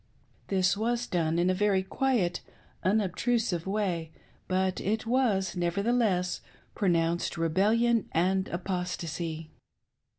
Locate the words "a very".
1.51-1.83